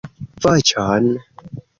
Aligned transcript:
voĉon. 0.45 1.11